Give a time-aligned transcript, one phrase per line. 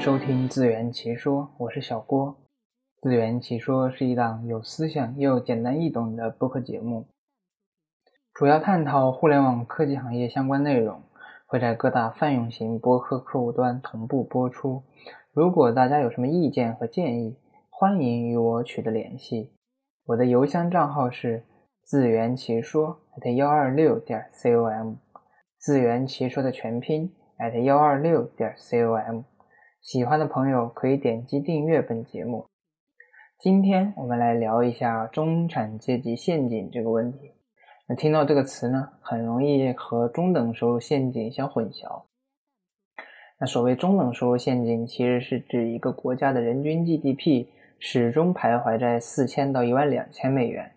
[0.00, 2.34] 收听自圆其说，我是小郭。
[2.96, 7.06] 自圆其说是一档有思想又简单易懂的播客节目，
[8.32, 11.02] 主要探讨互联网科技行业相关内容，
[11.46, 14.82] 会在各大泛用型播客客户端同步播出。
[15.34, 17.36] 如果大家有什么意见和建议，
[17.68, 19.52] 欢迎与我取得联系。
[20.06, 21.44] 我的邮箱账号是
[21.84, 22.98] 自圆其说
[23.36, 24.94] 幺二六点 com，
[25.58, 27.12] 自圆其说的全拼
[27.64, 29.24] 幺二六点 com。
[29.80, 32.46] 喜欢的朋友可以点击订阅本节目。
[33.38, 37.32] 今天我们来聊一下中产阶级陷阱这个问题。
[37.88, 42.02] 那听到这个词呢，很容易和中等收入陷阱相混淆。
[43.38, 47.46] 那所谓中等收入陷阱，其实是指一个国家的人均 GDP
[47.78, 50.72] 始终徘徊在四千到一万两千美元，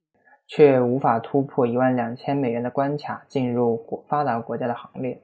[0.47, 5.21] 却无法突破一万两千美元的关卡，进入国发达国家的行列。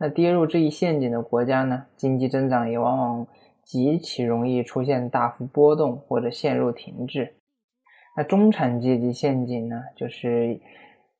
[0.00, 3.26] 那跌入这一陷阱的国家呢，经济增长也往往
[3.64, 7.34] 极其容易出现大幅波动或者陷入停滞。
[8.16, 10.60] 那中产阶级陷阱呢，就是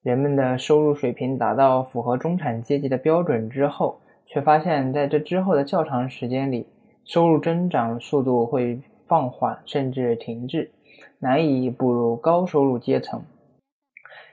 [0.03, 6.67] 人们的收入水平达到符合中产阶级的标准之后，却发现在这之后的较长时间里，
[7.05, 10.71] 收入增长速度会放缓甚至停滞，
[11.19, 13.23] 难以步入高收入阶层，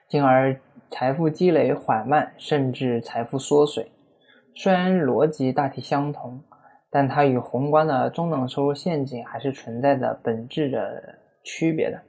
[0.07, 0.55] 进而
[0.91, 3.87] 财富积累缓慢甚至财富缩水。
[4.55, 6.41] 虽然逻辑大体相同，
[6.89, 12.01] 但它与宏观的中等收入陷阱还是存在着本质的区别的。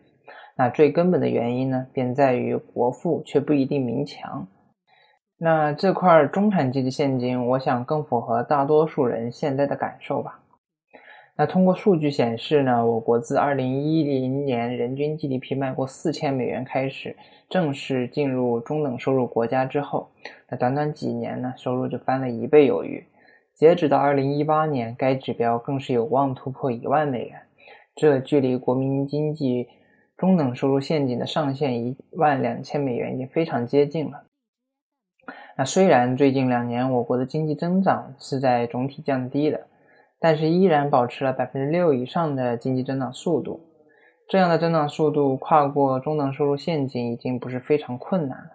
[0.56, 4.48] 那最根本的原因呢，便在于国富却不一定民强。
[5.38, 10.40] 那这块中产阶级陷阱，我想更符合大多数人现在的感受吧。
[11.38, 17.14] 那通过数据显示呢，我国自二零一零年人均 GDP 迈过四千美元开始。
[17.48, 20.08] 正式进入中等收入国家之后，
[20.48, 23.06] 那短短几年呢，收入就翻了一倍有余。
[23.54, 27.40] 截止到二零一八年，该指标更是有望突破一万美元，
[27.94, 29.68] 这距离国民经济
[30.16, 34.24] 中等收入陷阱的上限一万两千美元已经非常接近了。
[35.56, 39.68] 那虽然最近两年我国的经济增长是在总体降低的，
[40.20, 43.60] 但是依然保持了百分之六以上的经济增长速度。
[44.28, 48.50] 这样的增长速度跨过中等收入陷阱已经不是非常困难了，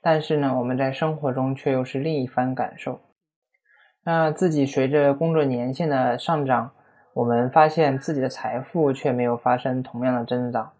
[0.00, 3.00] 但是呢，我们在生活中却又是另一番感受。
[4.04, 6.70] 那自己随着工作年限的上涨，
[7.12, 10.72] 我们发现自己的财富却没有发生同样的增长。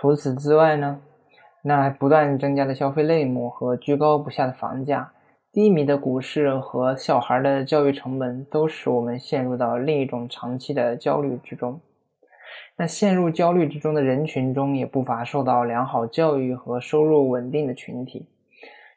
[0.00, 1.00] 除此之外呢，
[1.62, 5.12] 那不断增加的消费类目和居高不下的房价、
[5.54, 11.80] 低迷的股市和小孩的教育成本，都使我们陷入到另一种长期的焦虑之中。
[12.76, 18.26] 那陷入焦虑之中的人群中，也不乏受到良好教育和收入稳定的群体。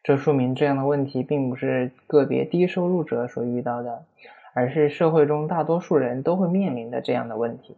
[0.02, 4.06] 这说明这样的问题并不是个别低收入者所遇到的，
[4.56, 7.78] 而是社会中大多数人都会面临的这样的问题。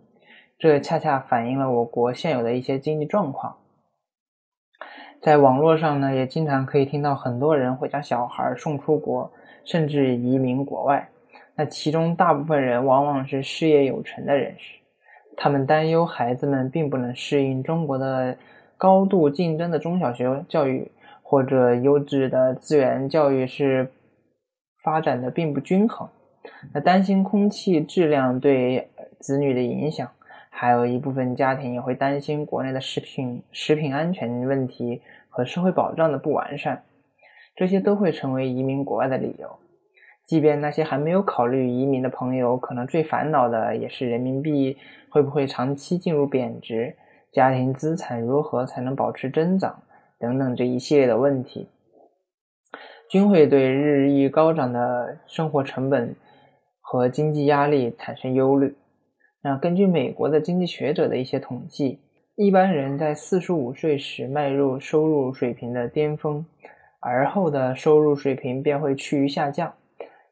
[0.57, 3.57] 这恰恰反映了我国现有的一些经济状况。
[5.21, 9.31] 在网络上呢，也经常可以听到很多人会将小孩送出国，
[9.65, 11.09] 甚至移民国外。
[11.55, 14.79] 那其中大部分人往往是事业有成的人士。
[15.35, 18.37] 他们担忧孩子们并不能适应中国的
[18.77, 20.91] 高度竞争的中小学教育，
[21.21, 23.91] 或者优质的资源教育是
[24.83, 26.07] 发展的并不均衡。
[26.73, 30.09] 那担心空气质量对子女的影响，
[30.61, 36.83] 还有一部分家庭也会担心国内的食品食品安全问题和社会保障的不完善，
[37.55, 39.57] 这些都会成为移民国外的理由。
[40.25, 44.75] 即便那些还没有考虑移民的朋友，可能最烦恼的也是人民币
[45.09, 46.97] 会不会长期进入贬值，
[47.31, 49.81] 家庭资产如何才能保持增长
[50.19, 51.69] 等等这一系列的问题，
[53.09, 56.13] 均会对日益高涨的生活成本
[56.81, 58.75] 和经济压力产生忧虑。
[59.41, 61.99] 那根据美国的经济学者的一些统计，
[62.35, 66.45] 一般人在四十五岁时迈入收入水平的巅峰，
[66.99, 69.73] 而后的收入水平便会趋于下降。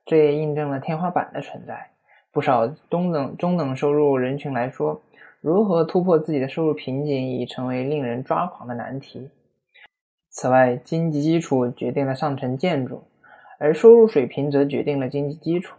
[0.06, 1.92] 这也印证了天花板的存在。
[2.32, 5.02] 不少中等、中等收入人群来说，
[5.42, 9.30] 如何突破自己的收入瓶颈已成为令人抓狂的难题。
[10.30, 13.06] 此外，经济基础决定了上层建筑，
[13.58, 15.78] 而收入水平则决定了经济基础。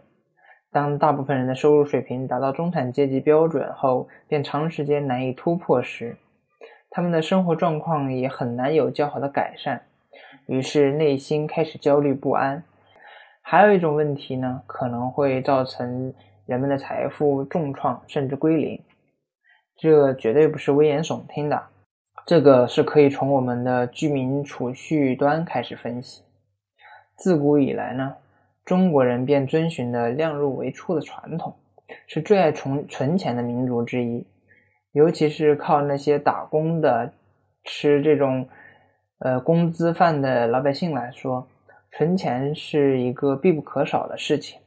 [0.71, 6.17] 当大部分人的收入水平达到中产阶级标准后，便长时间难以突破时，
[6.89, 9.81] 他们的生活状况也很难有较好的改善，
[10.45, 12.63] 于是内心开始焦虑不安。
[13.41, 16.13] 还有一种问题呢，可能会造成
[16.45, 18.79] 人们的财富重创甚至归零，
[19.75, 21.63] 这绝对不是危言耸听的。
[22.27, 26.21] 这个是可以从我们的居民储蓄端开始分析。
[27.15, 28.15] 自古以来呢，
[28.69, 31.55] 中国人便遵循了量入为出的传统，
[32.05, 34.27] 是最爱存存钱的民族之一，
[34.91, 37.11] 尤其是靠那些打工的、
[37.63, 38.47] 吃这种
[39.17, 41.47] 呃工资饭的老百姓来说，
[41.93, 44.59] 存钱是一个必不可少的事情。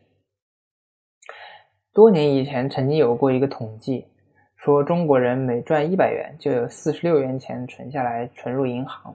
[1.93, 4.08] 多年以前，曾经有过一个统计，
[4.56, 9.14] 说中国人每赚一百元，就有四十六元钱存下来，存入银行。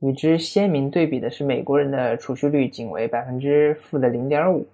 [0.00, 4.66] 与之鲜明对比的是，美国人的储蓄率仅为百分之负的零点五。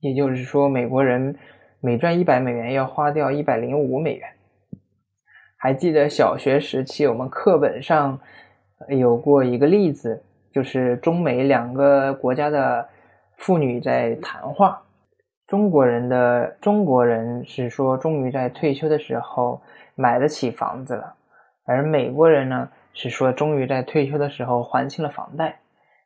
[0.00, 1.36] 也就是说，美国人
[1.80, 4.28] 每赚一百美元要花掉一百零五美元。
[5.58, 8.18] 还记得小学时期我们课本上
[8.88, 12.88] 有过一个例子，就是中美两个国家的
[13.36, 14.82] 妇女在谈话。
[15.46, 19.60] 中国人的中国人是说，终于在退休的时候
[19.94, 21.14] 买得起房子了，
[21.66, 25.60] 而美国人呢是说，终于在退休的时候还清了房贷。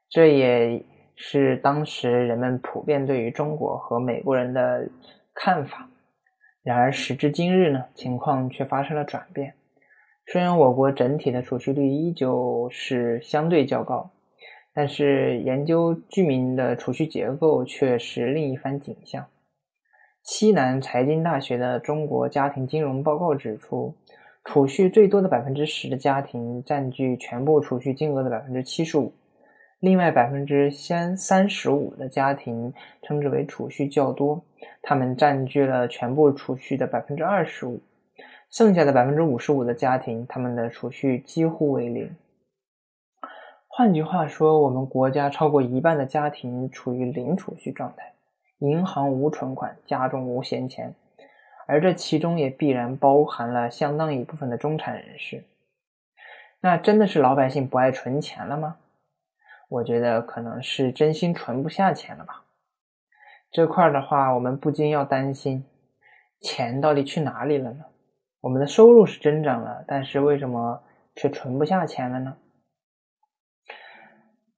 [0.09, 0.85] 这也。
[1.17, 4.89] 是当时人们普遍对于中国和美国人的
[5.33, 5.89] 看法。
[6.65, 9.55] 然而时至今日呢，情况却发生了转变。
[10.27, 14.11] 虽然我国整体的储蓄率依旧是相对较高，
[14.75, 19.27] 但是研究居民的储蓄结构却是另一番景象。
[20.25, 23.95] 西南财经大学的《中国家庭金融报告》指出，
[24.45, 29.13] 储蓄最多的百分之十的家庭占据全部储蓄金额的百分之七十五。
[29.81, 34.43] 另外百分之三三十五的家庭称之为储蓄较多，
[34.83, 37.83] 他们占据了全部储蓄的百分之二十五，
[38.51, 42.15] 剩下的百分之五十五的家庭，他们的储蓄几乎为零。
[43.67, 48.13] 换句话说，我们国家超过一半的家庭处于零储蓄状态，
[48.61, 50.95] 银行无存款，家中无闲钱，
[51.67, 55.45] 而这其中也必然包含了相当一部分的中产人士。
[56.61, 58.77] 那真的是老百姓不爱存钱了吗？
[59.69, 62.45] 我觉得可能是真心存不下钱了吧。
[63.51, 65.65] 这块的话，我们不禁要担心，
[66.41, 67.85] 钱到底去哪里了呢？
[68.41, 70.83] 我们的收入是增长了，但是为什么
[71.17, 72.37] 却存不下钱了呢？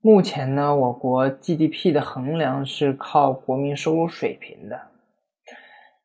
[0.00, 4.80] 目前呢，我国 GDP 的衡量是靠国民收入水平的。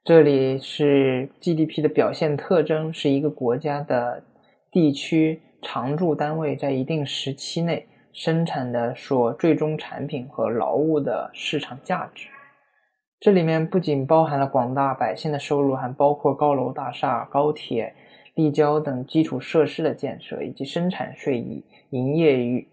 [0.04, 4.24] 这里是 GDP 的表现特征，是一个国家的
[4.72, 7.88] 地区常住单位在一定时期内。
[8.12, 12.28] 生产的所最终产品和劳务的市场价值，
[13.20, 17.94] 这里面不仅包含了广大百姓的收入，还包括高楼大厦、高铁、
[18.34, 22.68] 立交等基础设施的建设，以及生产税、以营业与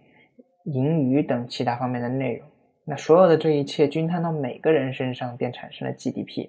[0.65, 2.49] 盈余等其他方面的内容。
[2.87, 6.49] 那所有的这一切均摊到每个人身上，便产生了 GDP。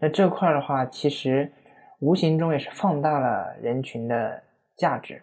[0.00, 1.52] 那这块的话，其实
[1.98, 4.42] 无形中也是放大了人群的
[4.74, 5.22] 价值。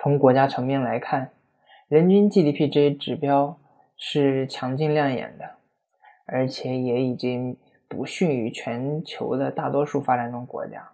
[0.00, 1.30] 从国家层面来看，
[1.88, 3.58] 人均 GDP 这一指标
[3.96, 5.56] 是强劲亮眼的，
[6.26, 7.56] 而且也已经
[7.88, 10.90] 不逊于全球的大多数发展中国家。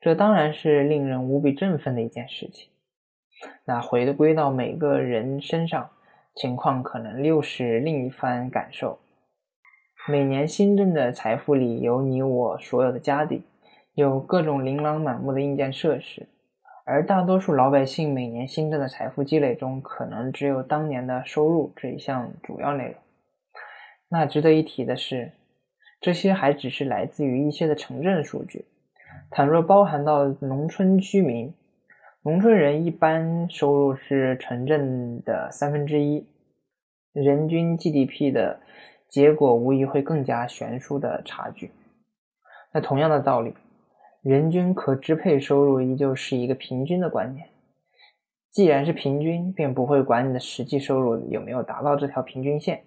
[0.00, 2.70] 这当然是令人无比振奋的一件事情。
[3.64, 5.90] 那回归到每个人身上，
[6.34, 8.98] 情况可能又是另一番感受。
[10.08, 13.44] 每年新增的财富里有你我所有的家底，
[13.94, 16.26] 有各种琳琅满目的硬件设施。
[16.84, 22.94] 而大多数老百姓每年新增的财富积累中，可能只有当年的收入这一项主要内容。
[24.08, 25.30] 那值得一提的是，
[26.00, 28.64] 这些还只是来自于一些的城镇数据。
[29.30, 31.54] 倘若包含到农村居民，
[32.24, 36.26] 农村人一般收入是城镇的三分之一，
[37.12, 38.58] 人均 GDP 的
[39.12, 41.70] 结果无疑会更加悬殊的差距。
[42.72, 43.54] 那同样的道理。
[44.22, 47.48] 人均可支配收入依旧是一个平均的观念，
[48.52, 52.84] 既然是平均，便不会管你的实际收入有没有达到这条平均线。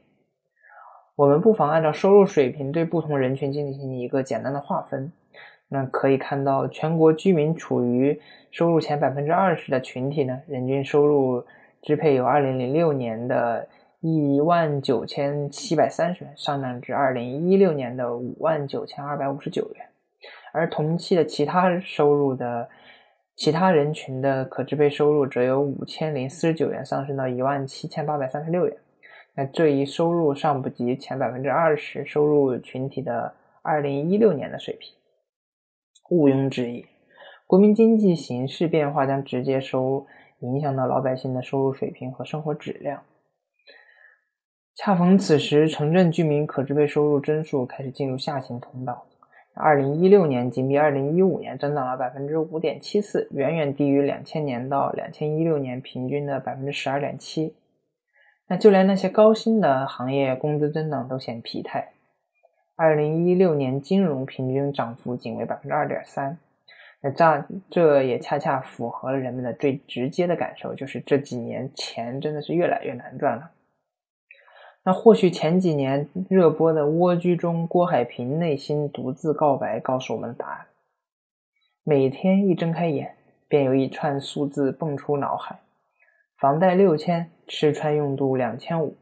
[1.18, 5.12] 我们不妨按照收入水平对不同人群进行一个简单的划分。
[5.68, 11.44] 那可以看到，全国居民处于收入前百分之二十的群体呢，人均收入
[11.82, 13.68] 支配有二零零六年的
[14.08, 19.88] 一万九千七百三十元上涨至二零一六年的五万九千二百五十九元。
[20.54, 22.70] 而同期的其他收入的
[23.36, 28.78] 其他人群的可支配收入则由五千零四十九元上升到一万七千八百三十六元。
[29.34, 33.34] 那这一收入尚不及前百分之二十收入群体的
[33.64, 34.94] 二零一六年的水平。
[36.12, 36.86] 毋庸置疑，
[37.48, 40.06] 国民经济形势变化将直接收
[40.42, 43.02] 影响到老百姓的收入水平和生活质量。
[44.76, 49.06] 恰逢此时，城镇居民可支配收入增速开始进入下行通道。
[49.54, 57.56] 二零一六年仅比二零一五年增长了百分之五点七四，远远低于两千年到两千一六年平均的百分之十二点七。
[58.48, 61.94] 那就连那些高薪的行业工资增长都显疲态。
[62.76, 66.38] 二零一六年金融平均涨幅仅为百分之二点三。
[67.02, 73.52] 那这这也恰恰符合了人们的最直接的感受，就是这几年钱真的是越来越难赚了。
[74.86, 80.68] 那或许前几年热播的《蜗居》中，郭海平内心独自告白，告诉我们的答案。
[81.84, 83.16] 每天一睁开眼，
[83.48, 85.60] 便有一串数字蹦出脑海：
[86.40, 88.96] 房贷六千，吃穿用度两千五，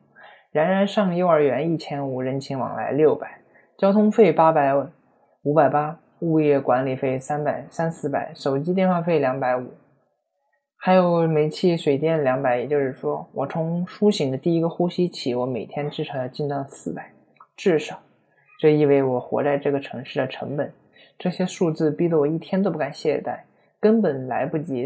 [0.54, 3.42] 然然上幼儿园一千五，人情往来六百，
[3.78, 4.74] 交通费八百
[5.44, 6.00] 五百八。
[6.20, 9.74] 物业管理费三百三四百，手机电话费两百五，
[10.86, 12.58] 还有煤气水电两百。
[12.58, 17.10] 也就是说，我从苏醒的第一个呼吸起，我每天至少要进账四百，
[17.56, 18.02] 至少。
[18.60, 20.74] 这意味我活在这个城市的成本。
[21.18, 23.44] 这些数字逼得我一天都不敢懈怠，
[23.80, 24.86] 根本来不及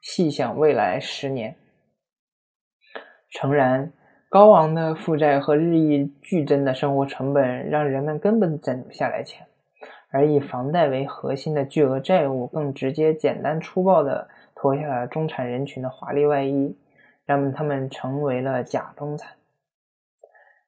[0.00, 1.56] 细想未来十年。
[3.32, 3.92] 诚然，
[4.28, 9.44] 高昂的负债和日益剧增的生活成本，让人们根本攒不下来钱。
[10.12, 14.28] 而以房贷为核心的巨额债务，更直接、简单、粗暴的
[14.60, 16.76] 脱下了中产人群的华丽外衣，
[17.24, 19.36] 让他们成为了假中产。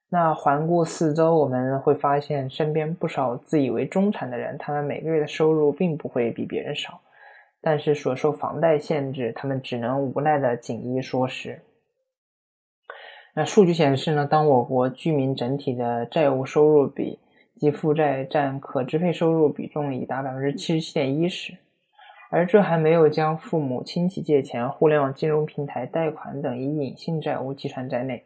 [0.09, 7.01] 那环顾四周，我们会发现身边不少自以为中产的人，他们每个月的收入并不会比别人少，
[7.61, 11.61] 但是所受房贷限制，他们只能无奈的紧衣缩食。
[13.35, 17.19] 那数据显示呢，当我国居民整体的债务收入比
[17.57, 21.57] 及负债占可支配收入比重已达百分之七十七点一时，
[22.31, 28.25] 而这还没有将父母亲戚借钱、互联网金融平台贷款等以隐性债务计算在内。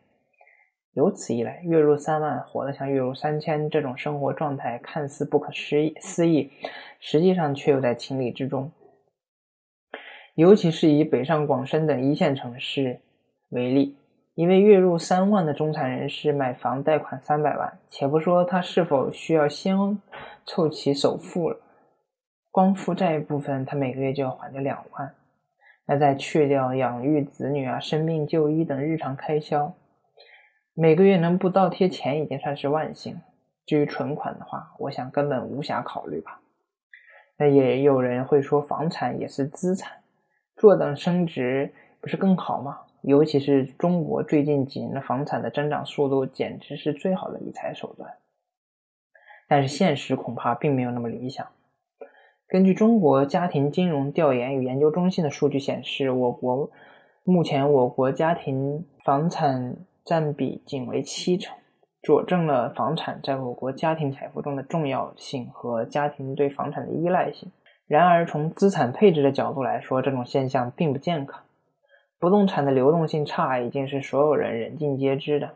[0.92, 5.50] 由此一来，月入三万活得像月入三千这种生活状态看似不可
[6.00, 6.50] 思议，
[7.00, 8.70] 实际上却又在情理之中。
[10.34, 13.00] 尤其是以北上广深等一线城市
[13.48, 13.96] 为例。
[14.34, 19.98] 一位月入三万的中产人士买房贷款三百万，且不说他是否需要先
[20.44, 21.56] 凑齐首付了，
[22.54, 25.12] 光负债部分他每个月就要还掉两万。
[25.86, 29.74] 那再去掉养育子女啊、生病就医等日常开销，
[30.72, 33.20] 每个月能不倒贴钱已经算是万幸。
[33.66, 36.40] 至于存款的话，我想根本无暇考虑吧。
[37.36, 39.90] 那也有人会说，房产也是资产，
[40.54, 42.82] 坐等升值不是更好吗？
[43.02, 48.14] 尤其是中国最近几年的房产的增长速度，简直是最好的理财手段。
[49.48, 51.44] 但是现实恐怕并没有那么理想。
[52.54, 56.70] 根据中国家庭金融调研与研究中心的数据显示，我国
[57.24, 61.56] 目前我国家庭房产占比仅为七成，
[62.00, 67.50] 佐证了房产在我国家庭财富中的重要性和家庭对房产的依赖性。
[67.88, 71.42] 然而，从资产配置的角度来说，这种现象并不健康。
[72.20, 75.50] 不动产的流动性差已经是所有人人尽皆知的。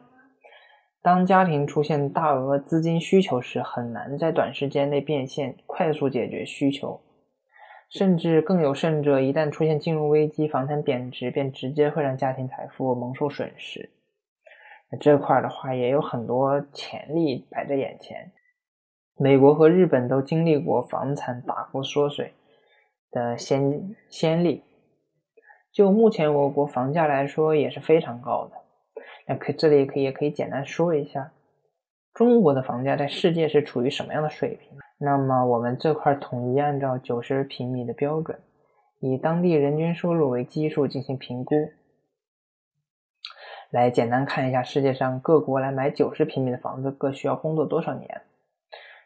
[1.08, 7.00] 当家庭出现大额资金需求时，很难在短时间内变现，快速解决需求。
[7.88, 13.88] 甚至更有甚者，一旦出现金融危机，房产贬值，便直接会让家庭财富蒙受损失。
[14.90, 18.30] 那这块的话，也有很多潜力摆在眼前。
[19.16, 22.34] 美国和日本都经历过房产大幅缩水
[23.10, 24.62] 的先先例。
[25.72, 28.56] 就目前我国房价来说也是非常高的，
[29.28, 31.30] 那可这里也可以也可以简单说一下，
[32.14, 34.78] 中国的房价在世界是处于什么样的水平？
[34.96, 38.40] 那么我们这块统一按照九十平米的标准，
[39.00, 41.54] 以当地人均收入为基数进行评估，
[43.70, 48.22] 来简单看一下世界上各国来买九十平米的房子各需要工作多少年。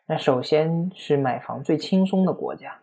[0.06, 2.78] 那首先是买房最轻松的国家，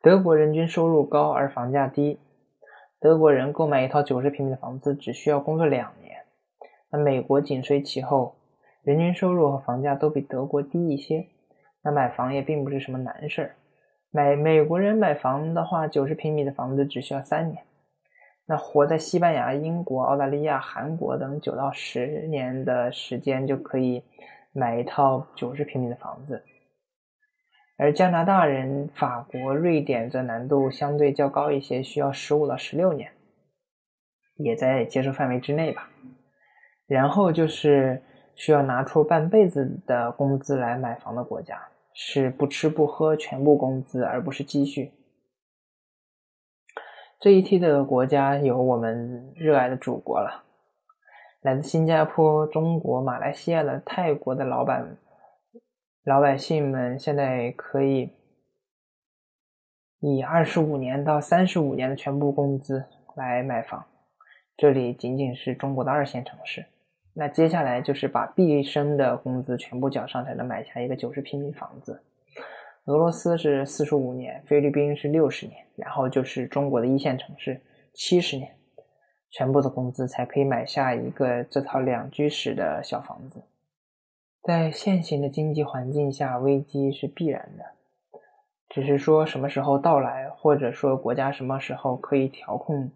[0.00, 2.18] 德国人均收入高而房价低。
[2.98, 6.05] 德国人购买一套九十平米的房子只需要工作两年，
[6.90, 8.36] 那美国紧随其后，
[8.82, 11.26] 人均收入和房价都比德国低一些，
[11.82, 13.56] 那买房也并不是什么难事儿。
[14.10, 17.64] 买美国人买房的话，九十平米的房子只需要三年，
[18.46, 24.02] 那活在西班牙、英国、澳大利亚、韩国等九到十年的时间就可以
[24.52, 26.42] 买一套九十平米的房子。
[27.76, 33.10] 而加拿大人、法国、瑞典则难度相对较高一些，需要十五到十六年，
[34.36, 35.90] 也在接受范围之内吧。
[36.86, 38.02] 然后就是
[38.34, 44.92] 需要拿出半辈子的工资来买房的国家，是不吃不喝全部工资，而不是积蓄。
[47.18, 50.44] 这一批的国家有我们热爱的祖国了，
[51.40, 54.96] 来自新加坡、中国、马来西亚的、泰国的老板。
[56.04, 58.12] 老百姓们现在可以
[59.98, 62.84] 以二十五年到三十五年的全部工资
[63.16, 63.86] 来买房，
[64.56, 66.66] 这里仅仅是中国的二线城市。
[67.18, 72.02] 那接下来就是把毕生的工资全部缴上，才能买下一个九十平米房子。
[72.84, 77.58] 俄罗斯是四十五年，菲律宾是六十年，然后就是中国的一线城市
[77.94, 78.54] 七十年，
[79.30, 83.42] 全部的工资才可以买下一个这套两居室的小房子。
[84.42, 87.64] 在现行的经济环境下，危机是必然的，
[88.68, 92.90] 只是说什么时候到来，或者说国家什么时候可以调控，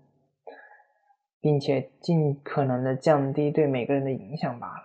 [1.40, 4.82] 并且尽可能的降低对每个人的影响罢了。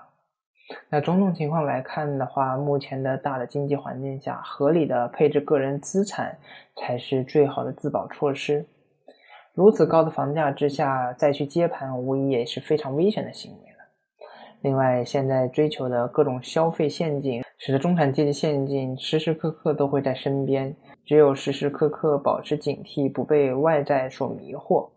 [0.90, 6.40] 那种种情况来看的话，目前的大的经济环境下，合理的配置个人资产
[6.76, 8.66] 才是最好的自保措施。
[9.54, 13.78] 如此高的房价之下，再去接盘，无疑也是非常危险的行为了。
[14.62, 20.76] 另外，现在追求的各种消费陷阱，使得中产阶级陷阱时时刻刻都会在身边。
[21.06, 24.90] 只有时时刻刻保持警惕，不被外在所迷惑，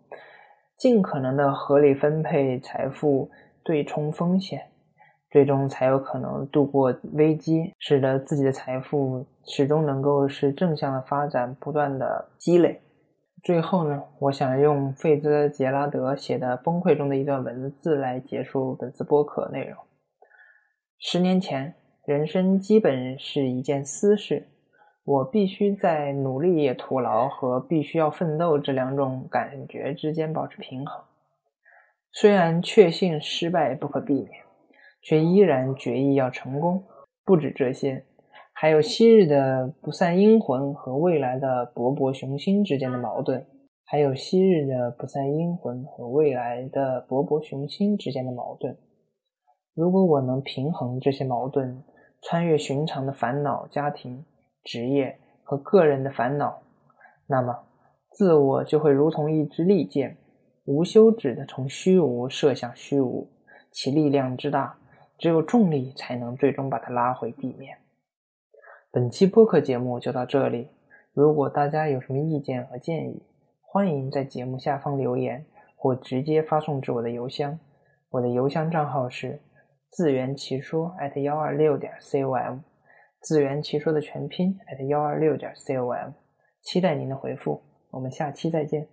[0.78, 3.30] 尽可能的合理分配财富，
[3.62, 4.70] 对冲风险。
[5.30, 12.80] 最终才有可能度过危机，使得自己的财富始终能够是正向的发展，不断的积累。
[13.42, 19.76] 最后呢，我想用费兹杰拉德写的《崩溃》中的一段文字来结束本次播客内容。
[20.98, 21.74] 十年前，
[22.06, 24.48] 人生基本是一件私事，
[25.08, 31.02] 我必须在努力也徒劳和必须要奋斗这两种感觉之间保持平衡。
[32.12, 34.48] 虽然确信失败不可避免。
[35.00, 36.84] 却依然决意要成功。
[37.24, 38.04] 不止这些，
[38.52, 43.46] 还有昔日的不散阴魂和未来的勃勃雄心之间的矛盾。
[43.84, 48.76] 还有昔日的不散阴魂和未来的勃勃雄心之间的矛盾。
[49.74, 51.82] 如果我能平衡这些矛盾，
[52.20, 54.24] 穿越寻常的烦恼、家庭、
[54.64, 56.62] 职业和个人的烦恼，
[57.26, 57.64] 那么
[58.10, 60.16] 自我就会如同一支利箭，
[60.64, 63.28] 无休止的从虚无射向虚无，
[63.70, 64.78] 其力量之大。
[65.18, 67.78] 只有重力才能最终把它拉回地面。
[68.92, 70.68] 本期播客节目就到这里。
[71.12, 73.20] 如果大家有什么意见和建议，
[73.60, 77.58] 欢迎在节目下方留言，或直接发送至我的邮箱。
[78.10, 79.42] 我的邮箱账号是
[79.90, 82.60] 自圆其说幺二六点 com，
[83.20, 86.12] 自圆其说的全拼 at 幺二六点 com。
[86.62, 88.88] 期待您的回复，我们下期再见。